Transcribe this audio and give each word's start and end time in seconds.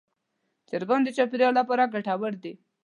چرګان 0.69 1.01
د 1.03 1.09
چاپېریال 1.17 1.53
لپاره 1.59 1.91
ګټور 1.93 2.33
دي. 2.43 2.53